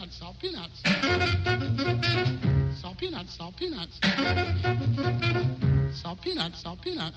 [0.00, 0.80] peanuts, salt peanuts.
[2.80, 3.98] Salt peanuts, salt peanuts.
[5.92, 7.16] Salt peanuts, salt peanuts.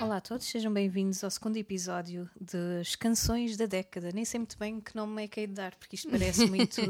[0.00, 4.10] Olá a todos, sejam bem-vindos ao segundo episódio das canções da década.
[4.12, 6.80] Nem sei muito bem que nome é que hei de dar, porque isto parece muito.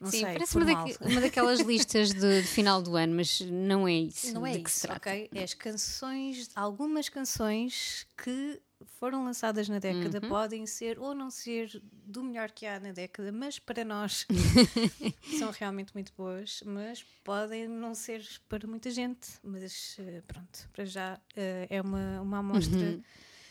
[0.00, 3.40] Não Sim, sei, parece uma, daque- uma daquelas listas de, de final do ano, mas
[3.42, 4.32] não é isso.
[4.32, 5.08] Não é de que se isso, trata.
[5.10, 5.28] ok?
[5.34, 10.28] É as canções, algumas canções que foram lançadas na década Uhum.
[10.28, 14.26] podem ser ou não ser do melhor que há na década, mas para nós
[15.38, 19.28] são realmente muito boas, mas podem não ser para muita gente.
[19.42, 23.02] Mas eh, pronto, para já eh, é uma, uma amostra Uhum.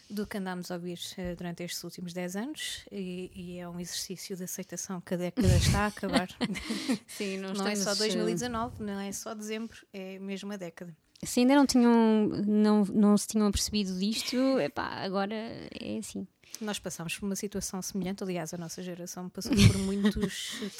[0.09, 3.80] do que andámos a ouvir eh, durante estes últimos 10 anos e, e é um
[3.80, 6.30] exercício de aceitação que a década está a acabar.
[7.08, 10.58] Sim, não, não é só estamos, eh, 2019, não é só dezembro, é mesmo a
[10.58, 10.95] década.
[11.23, 16.27] Se ainda não tinham, não, não se tinham percebido disto, epá, agora é assim.
[16.62, 20.59] Nós passámos por uma situação semelhante, aliás, a nossa geração passou por muitos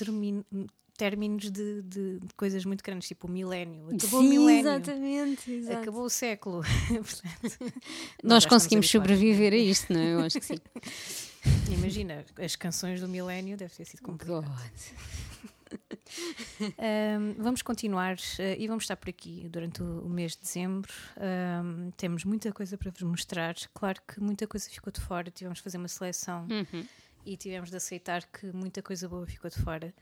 [0.98, 3.88] términos de, de- de coisas muito grandes, tipo o milénio.
[3.96, 4.60] Acabou o Sim, milénio.
[4.62, 5.52] exatamente.
[5.52, 5.78] exato.
[5.80, 6.62] Acabou o século.
[6.90, 7.74] Portanto,
[8.24, 10.14] Nós conseguimos sobreviver a isto, não é?
[10.14, 10.58] Eu acho que sim.
[11.72, 14.46] Imagina, as canções do milénio deve ter sido complicado.
[14.46, 15.52] God.
[16.78, 20.92] Ahm, vamos continuar eh, e vamos estar por aqui durante o, o mês de dezembro.
[21.18, 23.56] Ahm, temos muita coisa para vos mostrar.
[23.74, 26.86] Claro que muita coisa ficou de fora, tivemos de fazer uma seleção Uhum.
[27.26, 29.94] e tivemos de aceitar que muita coisa boa ficou de fora.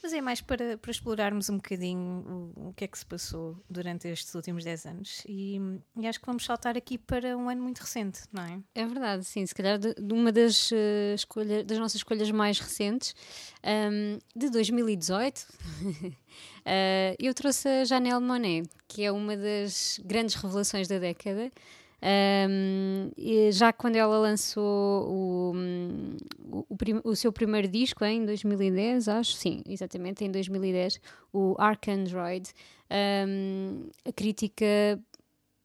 [0.00, 3.56] Mas é mais para, para explorarmos um bocadinho o, o que é que se passou
[3.68, 5.22] durante estes últimos 10 anos.
[5.28, 5.60] E,
[5.96, 8.60] e acho que vamos saltar aqui para um ano muito recente, não é?
[8.76, 9.44] É verdade, sim.
[9.44, 13.12] Se calhar de, de uma das, eh, escolha- das nossas escolhas mais recentes,
[13.62, 15.46] ahm, de 2018,
[16.64, 21.50] eh, eu trouxe a Janelle Monet, que é uma das grandes revelações da década.
[23.16, 26.16] E já quando ela lançou o, hum,
[26.50, 26.66] o,
[27.10, 31.00] o seu primeiro disco em 2010, acho, sim, exatamente, em 2010,
[31.32, 32.50] o Arcandroid,
[32.90, 34.98] ahm, a crítica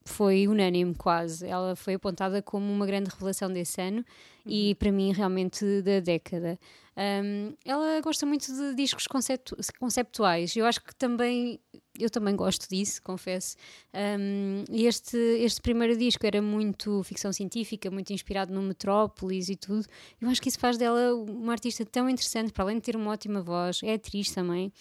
[0.05, 1.47] foi unânime quase.
[1.47, 4.03] Ela foi apontada como uma grande revelação desse ano
[4.45, 6.59] e para mim realmente da década.
[6.97, 10.55] Um, ela gosta muito de discos conceptu- conceptuais.
[10.55, 11.59] Eu acho que também
[11.99, 13.55] eu também gosto disso, confesso.
[13.93, 19.85] Um, este, este primeiro disco era muito ficção científica, muito inspirado no Metrópolis e tudo.
[20.19, 23.11] Eu acho que isso faz dela uma artista tão interessante, para além de ter uma
[23.11, 24.71] ótima voz, é atriz também.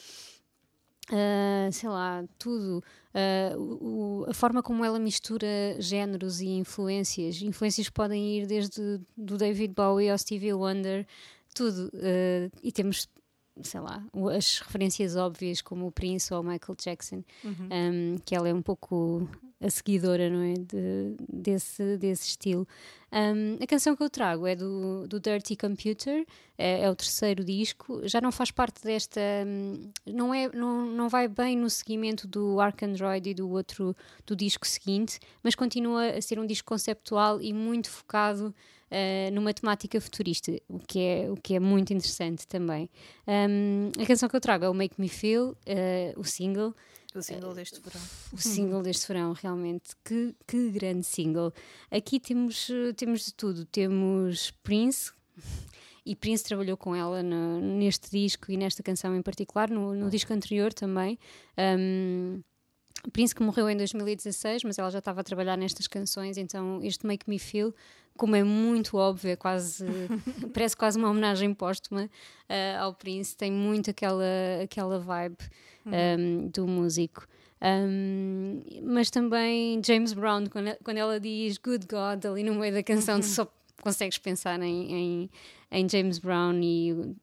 [1.10, 2.82] Ah, sei lá, tudo.
[3.12, 5.46] Ah, o- a forma como ela mistura
[5.78, 7.42] géneros e influências.
[7.42, 11.06] Influências podem ir desde do David Bowie ao Stevie Wonder,
[11.54, 11.90] tudo.
[11.94, 13.08] Ah, e temos,
[13.62, 14.02] sei lá,
[14.36, 18.62] as referências óbvias como o Prince ou o Michael Jackson, um, que ela é um
[18.62, 19.28] pouco
[19.60, 20.54] a seguidora, não é?
[20.54, 22.66] De- desse, desse estilo.
[23.12, 26.26] Um, a canção que eu trago é do, do Dirty Computer,
[26.58, 29.20] é, é o terceiro disco, já não faz parte desta.
[30.06, 33.94] Não, é, não, não vai bem no seguimento do Arcandroid e do outro,
[34.26, 38.54] do disco seguinte, mas continua a ser um disco conceptual e muito focado
[38.94, 42.90] eh, numa temática futurista, o que é, o que é muito interessante também.
[43.26, 46.74] Um, a canção que eu trago é o Make Me Feel, eh, o single
[47.14, 48.00] O single deste verão.
[48.32, 49.90] o single deste verão, realmente.
[50.04, 51.52] Que, que grande single.
[51.90, 53.64] Aqui temos, temos de tudo.
[53.64, 55.10] Temos Prince,
[56.04, 60.10] e Prince trabalhou com ela no- neste disco e nesta canção em particular, no, no
[60.10, 61.18] disco anterior também.
[61.78, 62.42] Um,
[63.12, 67.04] Prince que morreu em 2016, mas ela já estava a trabalhar nestas canções, então este
[67.06, 67.74] Make Me Feel,
[68.16, 69.86] como é muito óbvio, é quase,
[70.52, 72.08] parece quase uma homenagem póstuma
[72.48, 74.24] eh, ao Prince, tem muito aquela,
[74.62, 75.36] aquela vibe
[75.86, 77.26] um, do músico.
[77.64, 82.72] Um, mas também James Brown, quando, ela- quando ela diz Good God ali no meio
[82.74, 83.46] da canção, tu só
[83.82, 85.30] consegues pensar em, em,
[85.70, 87.14] em James Brown e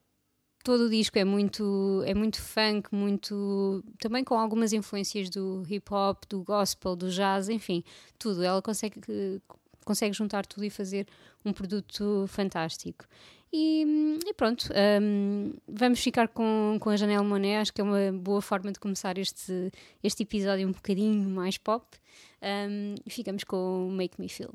[0.64, 5.92] todo o disco é muito, é muito funk, muito também com algumas influências do hip
[5.92, 7.82] hop, do gospel, do jazz, enfim,
[8.18, 8.42] tudo.
[8.42, 8.98] Ela consegue,
[9.90, 11.04] consegue juntar tudo e fazer
[11.44, 13.04] um produto fantástico.
[13.52, 13.84] E,
[14.24, 14.68] e pronto,
[15.02, 18.78] hum, vamos ficar com, com a Janelle Monet, acho que é uma boa forma de
[18.78, 21.84] começar este, este episódio um bocadinho mais pop.
[23.04, 24.54] E ficamos com o Make Me Feel.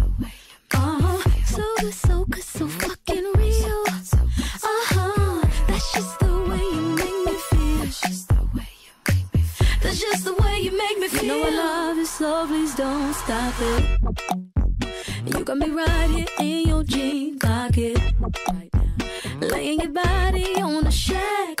[12.21, 13.99] Love please don't stop it.
[15.25, 17.99] You got me right here in your jean pocket.
[19.41, 21.60] Laying your body on the shag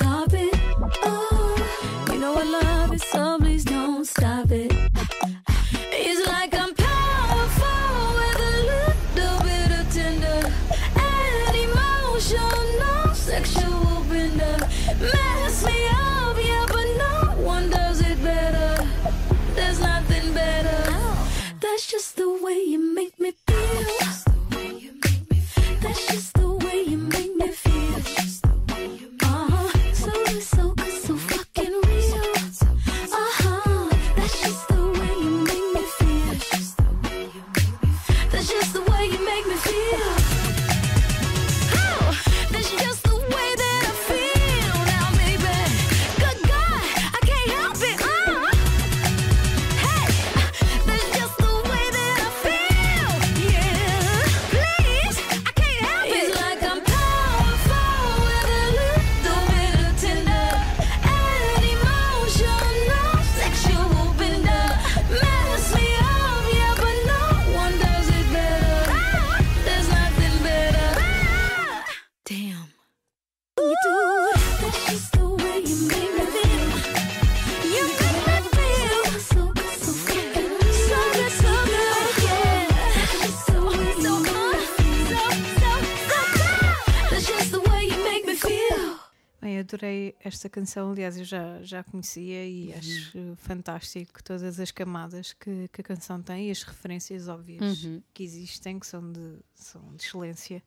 [90.51, 95.83] canção, aliás, eu já, já conhecia e acho fantástico todas as camadas que, que a
[95.83, 98.03] canção tem e as referências óbvias Uhum.
[98.13, 100.61] que existem, que são de, são de excelência.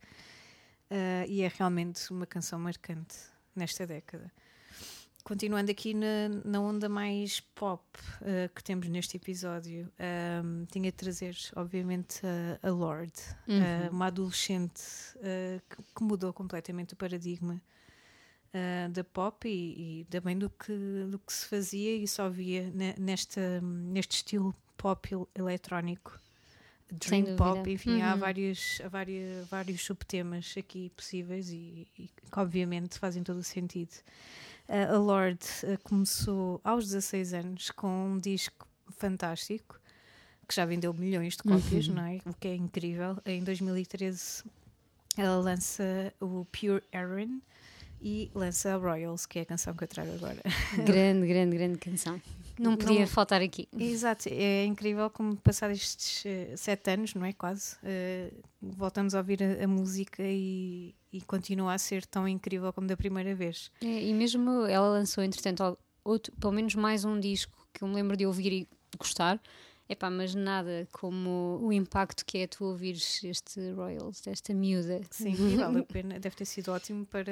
[0.91, 3.17] Ah, e é realmente uma canção marcante
[3.55, 4.31] nesta década.
[5.25, 7.83] Continuando aqui na, na onda mais pop
[8.21, 12.21] ah, que temos neste episódio, ahm, tinha de trazer, obviamente,
[12.63, 14.83] a, a Lorde, ah, uma adolescente
[15.71, 17.61] que, que mudou completamente o paradigma
[18.55, 20.73] ah, da pop e, e também do que,
[21.11, 26.19] do que se fazia e só via ne- nesta, neste estilo pop el- eletrónico.
[26.93, 28.21] Dream pop, enfim, há, Uhum.
[28.21, 33.91] vários, há vários, vários subtemas aqui possíveis e, e que obviamente fazem todo o sentido.
[34.69, 39.81] Ah, a Lorde ah, começou aos 16 anos com um disco fantástico
[40.47, 41.95] que já vendeu milhões de cópias, Uhum.
[41.95, 42.19] não é?
[42.27, 43.17] O que é incrível.
[43.27, 44.45] Em 2013
[45.17, 47.41] ela lança o Pure Erin
[48.07, 50.43] e lança a Royals, que é a canção que eu trago agora.
[50.85, 52.21] Grande, grande, grande canção.
[52.59, 53.67] Não podia Não- faltar aqui.
[53.77, 57.33] Exato, é incrível como passados estes eh, sete anos, não é?
[57.33, 58.31] Quase, eh,
[58.61, 62.97] voltamos a ouvir a, a música e, e continua a ser tão incrível como da
[62.97, 63.73] primeira vez.
[63.83, 67.95] É, e mesmo ela lançou, entretanto, outro, pelo menos mais um disco que eu me
[67.95, 68.69] lembro de ouvir e
[68.99, 69.41] gostar.
[69.95, 75.01] Epá, mas nada como o impacto que é tu ouvires este Royals, desta miúda.
[75.09, 77.31] Sim, vale a pena, deve ter sido ótimo para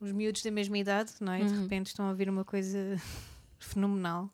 [0.00, 1.44] os miúdos da mesma idade, não é?
[1.44, 1.62] De Uhum.
[1.64, 2.78] repente estão a ouvir uma coisa
[3.60, 4.30] fenomenal.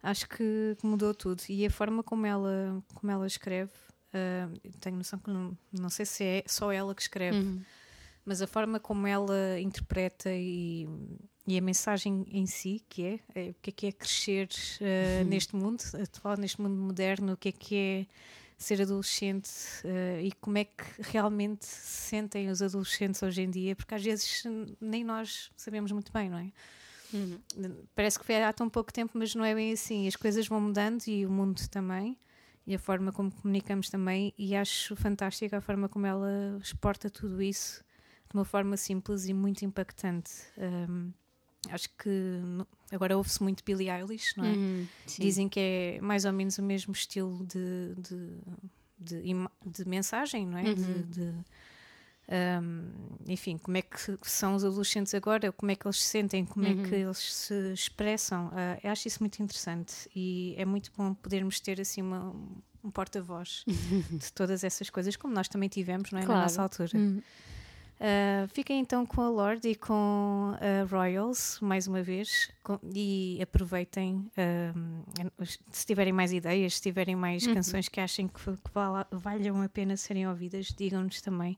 [0.00, 1.42] Acho que mudou tudo.
[1.48, 3.72] E a forma como ela, como ela escreve,
[4.14, 7.62] ah, tenho noção que não, não sei se é só ela que escreve, Uhum.
[8.24, 10.86] mas a forma como ela interpreta e,
[11.46, 14.48] e a mensagem em si, que é, é o que é que é crescer
[14.80, 18.06] uh, neste mundo atual, neste mundo moderno, o que é que é
[18.56, 19.50] ser adolescente
[19.84, 24.04] uh, e como é que realmente se sentem os adolescentes hoje em dia, porque às
[24.04, 24.44] vezes
[24.80, 26.52] nem nós sabemos muito bem, não é?
[27.12, 27.38] Uhum.
[27.94, 30.06] Parece que foi há tão pouco tempo, mas não é bem assim.
[30.06, 32.16] As coisas vão mudando e o mundo também,
[32.66, 37.42] e a forma como comunicamos também, e acho fantástica a forma como ela exporta tudo
[37.42, 37.84] isso
[38.30, 40.30] de uma forma simples e muito impactante.
[40.56, 41.12] Um,
[41.70, 42.40] acho que
[42.90, 44.52] agora ouve-se muito Billie Eilish, não é?
[44.52, 44.86] Uhum.
[45.18, 49.34] Dizem que é mais ou menos o mesmo estilo de, de, de,
[49.66, 50.64] de mensagem, não é?
[50.64, 50.74] Uhum.
[50.74, 51.34] De, de,
[52.62, 52.88] um,
[53.26, 56.66] enfim, como é que são os adolescentes agora, como é que eles se sentem, como
[56.66, 56.84] Uhum.
[56.84, 58.50] é que eles se expressam.
[58.54, 62.34] Ah, eu acho isso muito interessante e é muito bom podermos ter assim uma,
[62.82, 63.64] um porta-voz
[64.10, 66.24] de todas essas coisas, como nós também tivemos, não é?
[66.24, 66.38] Claro.
[66.38, 66.98] Na nossa altura.
[68.02, 73.38] Uh, fiquem então com a Lorde e com a Royals mais uma vez com- e
[73.40, 74.28] aproveitem
[74.76, 75.02] um,
[75.70, 79.68] se tiverem mais ideias, se tiverem mais canções que achem que, que vala- valham a
[79.68, 81.56] pena serem ouvidas, digam-nos também.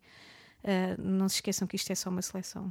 [0.63, 2.71] Uh, não se esqueçam que isto é só uma seleção.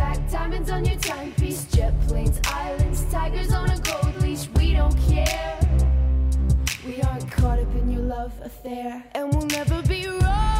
[0.51, 4.49] diamonds on your timepiece, jet planes, islands, tigers on a gold leash.
[4.57, 5.57] We don't care.
[6.85, 10.50] We aren't caught up in your love affair, and we'll never be royals.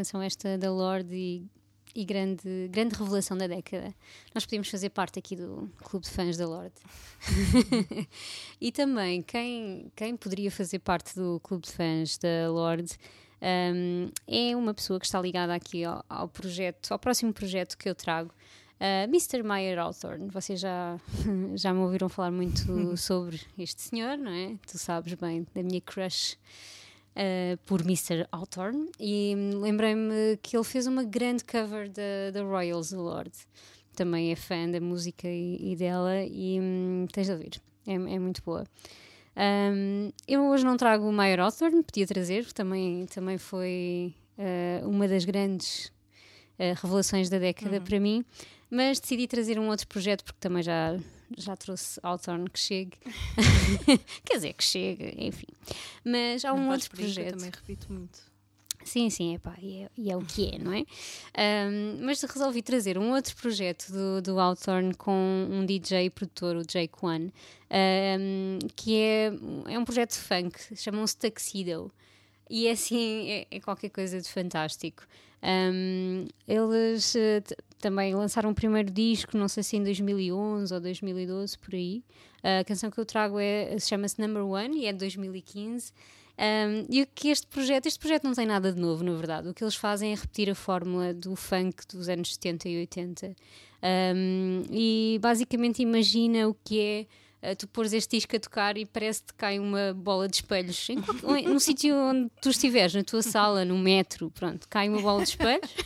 [0.00, 1.46] Canção esta da Lorde e,
[1.94, 3.94] e grande, grande revelação da década.
[4.34, 6.74] Nós podíamos fazer parte aqui do clube de fãs da Lorde.
[8.58, 12.96] e também, quem, quem poderia fazer parte do clube de fãs da Lorde
[13.42, 17.86] um, é uma pessoa que está ligada aqui ao, ao projeto, ao próximo projeto que
[17.86, 18.30] eu trago.
[18.76, 19.42] Uh, Mr.
[19.42, 20.98] Meyer Hawthorne, vocês já,
[21.54, 24.56] já me ouviram falar muito sobre este senhor, não é?
[24.66, 26.38] Tu sabes bem da minha crush
[27.20, 28.26] uh, por Mr.
[28.32, 31.90] Hawthorne e hum, lembrei-me que ele fez uma grande cover
[32.32, 33.32] da Royals Lord.
[33.94, 38.18] Também é fã da música e, e dela e hum, tens de ouvir, é, é
[38.18, 38.64] muito boa.
[39.36, 45.06] Um, eu hoje não trago o Meyer Hawthorne, podia trazer, também, também foi uh, uma
[45.06, 45.86] das grandes
[46.58, 48.24] uh, revelações da década para mim,
[48.70, 50.96] mas decidi trazer um outro projeto porque também já,
[51.36, 52.96] já trouxe Hawthorne que chegue.
[54.24, 55.46] Quer dizer, que chegue, enfim.
[56.04, 57.30] Mas há um Não outro que eu projeto.
[57.36, 58.30] também repito muito.
[58.84, 60.84] Sim, sim, epá, e, é, e é o que é, não é?
[61.68, 66.64] Um, mas resolvi trazer um outro projeto do, do Hawthorne com um DJ produtor, o
[66.66, 67.32] Jake One,
[67.70, 69.26] um, que é,
[69.68, 71.92] é um projeto funk, chamam-se Tuxedo.
[72.48, 75.06] E é assim, é, é qualquer coisa de fantástico.
[75.42, 77.42] Um, eles uh,
[77.80, 82.02] também lançaram o primeiro disco, não sei se em 2011 ou 2012, por aí.
[82.42, 85.92] Uh, a canção que eu trago é, chama-se Number One e é de 2015.
[86.40, 89.48] Um, e o que este projeto, este projeto não tem nada de novo, na verdade.
[89.48, 93.36] O que eles fazem é repetir a fórmula do funk dos anos 70 e 80.
[93.82, 97.06] Um, e basicamente imagina o que é
[97.42, 100.88] uh, tu pôres este disco a tocar e parece que cai uma bola de espelhos.
[100.88, 105.00] Em qualquer, no sítio onde tu estiveres, na tua sala, no metro, pronto, cai uma
[105.00, 105.70] bola de espelhos.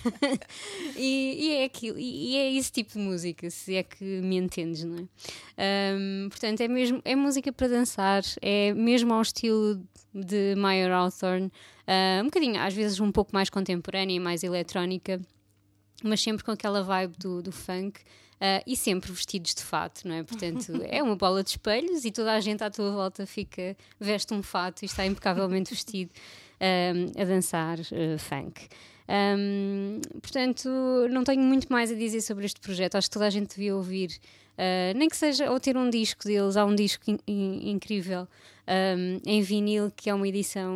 [0.97, 4.37] E, e, é aquilo, e, e, é esse tipo de música, se é que me
[4.37, 5.95] entendes, não é?
[5.97, 9.83] Um, portanto, é mesmo é música para dançar, é mesmo ao estilo
[10.15, 15.21] de Meyer Hawthorne, uh, um bocadinho, às vezes um pouco mais contemporânea e mais eletrónica,
[16.03, 18.01] mas sempre com aquela vibe do, do funk.
[18.35, 20.23] Uh, e sempre vestidos de fato, não é?
[20.23, 24.35] Portanto, é uma bola de espelhos e toda a gente à tua volta fica, veste
[24.35, 26.11] um fato e está impecavelmente vestido
[26.61, 28.69] um, a dançar uh, funk.
[29.09, 30.69] Um, portanto,
[31.11, 32.97] não tenho muito mais a dizer sobre este projeto.
[32.97, 34.11] Acho que toda a gente devia ouvir,
[34.97, 36.57] nem que seja ou ter um disco deles.
[36.57, 38.27] Há um disco in, in, incrível
[38.67, 40.73] um, em vinil que é uma edição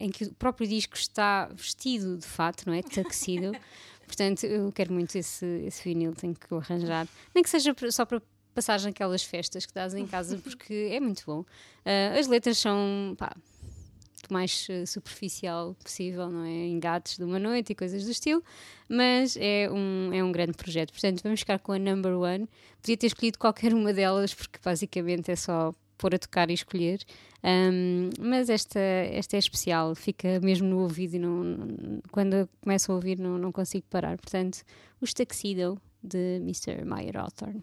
[0.00, 2.82] em que o próprio disco está vestido de fato, não é?
[2.82, 3.52] Tuxedo.
[4.12, 7.08] Portanto, eu quero muito esse, esse vinil, tenho que o arranjar.
[7.34, 8.20] Nem que seja só para
[8.54, 11.40] passagem aquelas festas que dás em casa, porque é muito bom.
[11.40, 13.34] Uh, as letras são pá,
[14.28, 16.66] o mais uh, superficial possível, não é?
[16.66, 18.44] Engates de uma noite e coisas do estilo,
[18.86, 20.92] mas é um, é um grande projeto.
[20.92, 22.46] Portanto, vamos ficar com a number one.
[22.82, 26.98] Podia ter escolhido qualquer uma delas, porque basicamente é só pôr a tocar e escolher.
[27.44, 32.94] Um, mas esta, esta é especial, fica mesmo no ouvido e não, quando começo a
[32.96, 34.16] ouvir não, não consigo parar.
[34.18, 34.62] Portanto,
[35.00, 36.84] os Tuxedo de Mr.
[36.84, 37.62] Meyer Hawthorne.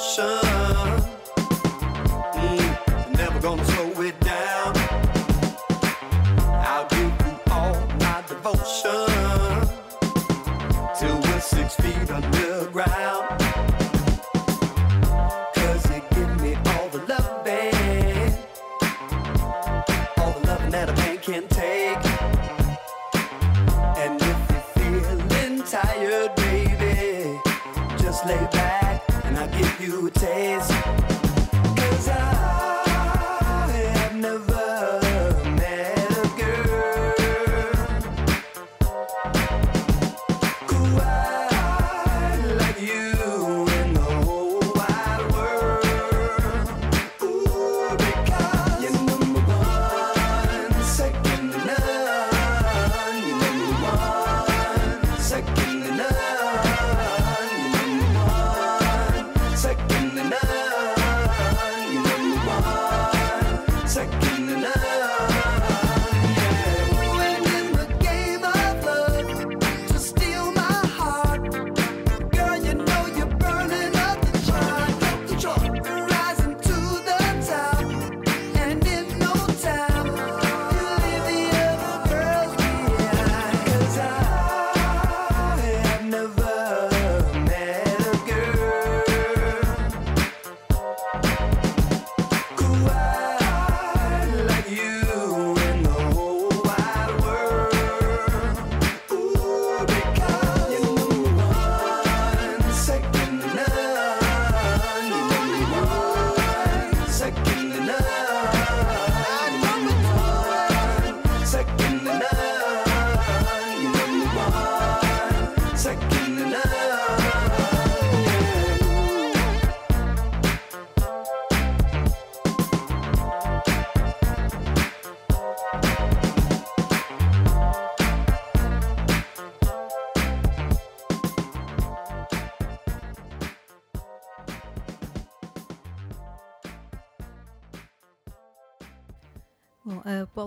[0.00, 0.24] motion.
[2.34, 3.89] Mm, never gonna slow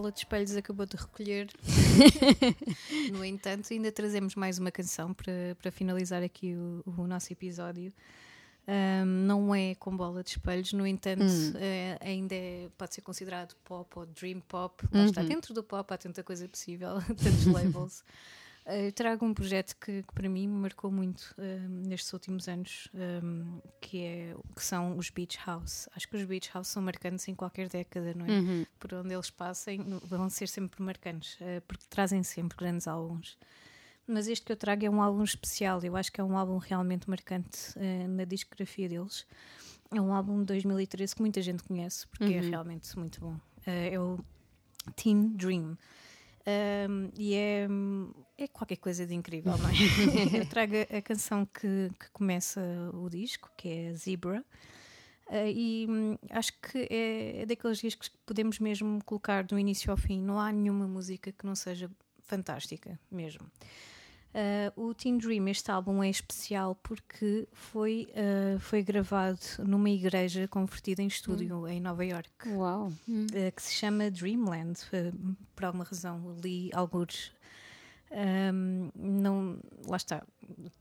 [0.03, 1.47] Bola de Espelhos acabou de recolher.
[3.13, 7.93] no entanto, ainda trazemos mais uma canção para, para finalizar aqui o, o nosso episódio.
[8.67, 11.23] Um, não é com bola de espelhos, no entanto,
[11.55, 14.85] é, ainda é- pode ser considerado pop ou dream pop.
[14.91, 18.03] Lá está dentro do pop, há tanta coisa possível, tantos labels.
[18.65, 22.88] Eu trago um projeto que, que para mim me marcou muito um, nestes últimos anos,
[22.93, 25.89] um, que, é, que são os Beach House.
[25.93, 28.30] Acho que os Beach House são marcantes em qualquer década, não é?
[28.80, 33.38] Por onde eles passem, vão ser sempre marcantes, uh, porque trazem sempre grandes álbuns.
[34.08, 36.58] Mas este que eu trago é um álbum especial, eu acho que é um álbum
[36.58, 39.26] realmente marcante uh, na discografia deles.
[39.93, 43.34] É um álbum de 2013 que muita gente conhece, porque é realmente muito bom.
[43.34, 44.19] Uh, é o
[44.95, 45.78] Teen Dream.
[46.45, 47.67] Um, e é,
[48.38, 49.73] é qualquer coisa de incrível, não é?
[50.41, 52.62] eu trago a, canção que, que começa
[52.93, 54.43] o disco, que é Zebra.
[55.27, 59.89] Uh, e hum, acho que é, é daqueles discos que podemos mesmo colocar do início
[59.89, 60.21] ao fim.
[60.21, 61.89] Não há nenhuma música que não seja
[62.23, 63.49] fantástica, mesmo.
[64.34, 70.48] Uh, o Teen Dream, este álbum é especial porque foi, uh, foi gravado numa igreja
[70.48, 72.88] convertida em estúdio em Nova York, Uau.
[72.88, 74.80] uh, que se chama Dreamland,
[75.56, 76.36] por alguma razão.
[76.43, 77.32] Li alguns.
[78.12, 80.24] Um, não, lá está,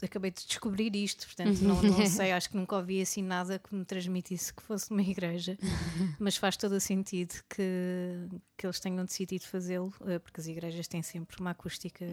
[0.02, 3.74] acabei de descobrir isto, portanto não, não sei, acho que nunca ouvi assim nada que
[3.74, 5.56] me transmitisse que fosse uma igreja,
[6.20, 9.90] mas faz todo o sentido que, que eles tenham decidido fazê-lo,
[10.22, 12.04] porque as igrejas têm sempre uma acústica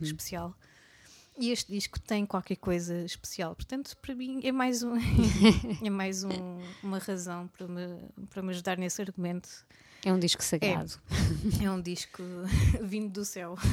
[0.00, 0.56] especial.
[1.36, 4.94] E este disco tem qualquer coisa especial, portanto, para mim é mais, um,
[5.84, 7.98] é mais um- uma razão para me,
[8.30, 9.48] para me ajudar nesse argumento.
[10.04, 10.92] É um disco sagrado.
[11.62, 12.22] É um disco
[12.82, 13.56] vindo do céu.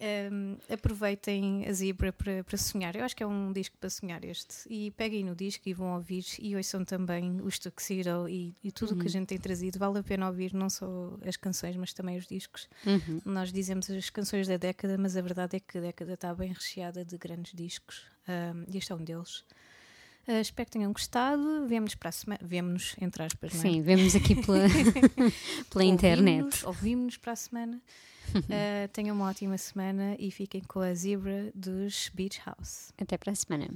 [0.00, 2.96] Um, aproveitem a Zebra para, para sonhar.
[2.96, 4.66] Eu acho que é um disco para sonhar este.
[4.68, 8.94] E peguem no disco e vão ouvir e ouçam também os Tuxedo e, e tudo
[8.94, 9.78] o que a gente tem trazido.
[9.78, 12.68] Vale a pena ouvir não só as canções, mas também os discos.
[13.24, 16.52] Nós dizemos as canções da década, mas a verdade é que a década está bem
[16.52, 18.02] recheada de grandes discos.
[18.28, 19.44] Um, e este é um deles.
[20.26, 21.66] Uh, espero que tenham gostado.
[21.66, 22.40] Vemo-nos para a semana.
[22.42, 23.62] Vemo-nos, entre aspas, não é?
[23.62, 24.58] Sim, vemos aqui pela,
[25.70, 26.40] pela internet.
[26.42, 27.82] Ouvimos-nos- Ouvimos-nos para a semana.
[28.34, 32.90] Uh, tenham uma ótima semana e fiquem com a Zebra dos Beach House.
[32.98, 33.68] Até para a semana.